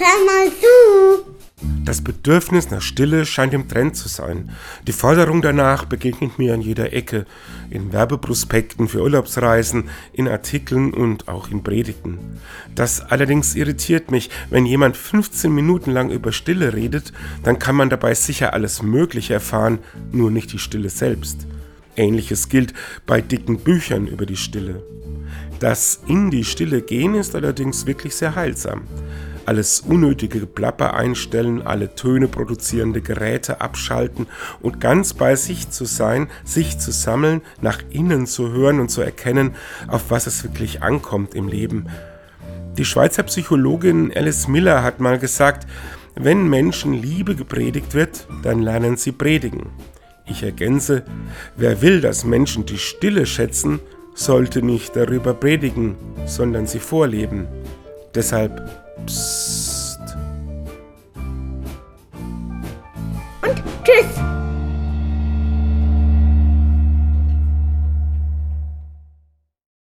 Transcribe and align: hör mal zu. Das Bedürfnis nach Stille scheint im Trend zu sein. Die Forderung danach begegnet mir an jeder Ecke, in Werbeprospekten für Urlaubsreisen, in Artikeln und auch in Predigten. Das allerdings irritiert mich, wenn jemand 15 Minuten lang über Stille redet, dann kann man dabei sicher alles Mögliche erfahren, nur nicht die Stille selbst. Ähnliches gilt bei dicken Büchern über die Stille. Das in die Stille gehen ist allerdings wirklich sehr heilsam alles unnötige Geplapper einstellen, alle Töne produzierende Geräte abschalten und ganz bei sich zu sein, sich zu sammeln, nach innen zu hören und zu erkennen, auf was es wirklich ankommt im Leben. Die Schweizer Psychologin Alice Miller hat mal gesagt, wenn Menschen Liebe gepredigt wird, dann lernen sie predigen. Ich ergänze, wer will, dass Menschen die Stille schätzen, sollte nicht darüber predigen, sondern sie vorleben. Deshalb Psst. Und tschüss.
hör 0.00 0.24
mal 0.24 0.50
zu. 0.50 1.30
Das 1.84 2.02
Bedürfnis 2.02 2.70
nach 2.70 2.80
Stille 2.80 3.26
scheint 3.26 3.52
im 3.52 3.68
Trend 3.68 3.94
zu 3.94 4.08
sein. 4.08 4.50
Die 4.86 4.92
Forderung 4.92 5.42
danach 5.42 5.84
begegnet 5.84 6.38
mir 6.38 6.54
an 6.54 6.62
jeder 6.62 6.94
Ecke, 6.94 7.26
in 7.68 7.92
Werbeprospekten 7.92 8.88
für 8.88 9.02
Urlaubsreisen, 9.02 9.90
in 10.12 10.26
Artikeln 10.26 10.94
und 10.94 11.28
auch 11.28 11.50
in 11.50 11.62
Predigten. 11.62 12.18
Das 12.74 13.00
allerdings 13.02 13.56
irritiert 13.56 14.10
mich, 14.10 14.30
wenn 14.48 14.64
jemand 14.64 14.96
15 14.96 15.54
Minuten 15.54 15.90
lang 15.90 16.10
über 16.10 16.32
Stille 16.32 16.72
redet, 16.72 17.12
dann 17.42 17.58
kann 17.58 17.76
man 17.76 17.90
dabei 17.90 18.14
sicher 18.14 18.54
alles 18.54 18.82
Mögliche 18.82 19.34
erfahren, 19.34 19.80
nur 20.12 20.30
nicht 20.30 20.52
die 20.52 20.58
Stille 20.58 20.88
selbst. 20.88 21.46
Ähnliches 21.96 22.48
gilt 22.48 22.72
bei 23.06 23.20
dicken 23.20 23.58
Büchern 23.58 24.06
über 24.06 24.24
die 24.24 24.36
Stille. 24.36 24.82
Das 25.58 26.00
in 26.06 26.30
die 26.30 26.44
Stille 26.44 26.80
gehen 26.80 27.14
ist 27.14 27.34
allerdings 27.34 27.84
wirklich 27.84 28.14
sehr 28.14 28.34
heilsam 28.34 28.82
alles 29.50 29.80
unnötige 29.80 30.38
Geplapper 30.38 30.94
einstellen, 30.94 31.60
alle 31.66 31.96
Töne 31.96 32.28
produzierende 32.28 33.00
Geräte 33.00 33.60
abschalten 33.60 34.28
und 34.62 34.80
ganz 34.80 35.12
bei 35.12 35.34
sich 35.34 35.70
zu 35.70 35.86
sein, 35.86 36.28
sich 36.44 36.78
zu 36.78 36.92
sammeln, 36.92 37.42
nach 37.60 37.80
innen 37.90 38.28
zu 38.28 38.52
hören 38.52 38.78
und 38.78 38.92
zu 38.92 39.00
erkennen, 39.00 39.56
auf 39.88 40.04
was 40.08 40.28
es 40.28 40.44
wirklich 40.44 40.84
ankommt 40.84 41.34
im 41.34 41.48
Leben. 41.48 41.88
Die 42.78 42.84
Schweizer 42.84 43.24
Psychologin 43.24 44.12
Alice 44.14 44.46
Miller 44.46 44.84
hat 44.84 45.00
mal 45.00 45.18
gesagt, 45.18 45.66
wenn 46.14 46.48
Menschen 46.48 46.92
Liebe 46.92 47.34
gepredigt 47.34 47.92
wird, 47.92 48.28
dann 48.44 48.62
lernen 48.62 48.96
sie 48.96 49.10
predigen. 49.10 49.66
Ich 50.26 50.44
ergänze, 50.44 51.02
wer 51.56 51.82
will, 51.82 52.00
dass 52.00 52.22
Menschen 52.22 52.66
die 52.66 52.78
Stille 52.78 53.26
schätzen, 53.26 53.80
sollte 54.14 54.62
nicht 54.62 54.94
darüber 54.94 55.34
predigen, 55.34 55.96
sondern 56.24 56.68
sie 56.68 56.78
vorleben. 56.78 57.48
Deshalb 58.14 58.89
Psst. 59.06 60.00
Und 63.42 63.62
tschüss. 63.84 64.39